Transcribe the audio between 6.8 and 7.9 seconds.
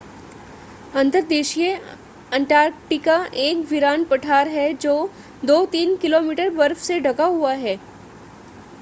से ढका हुआ है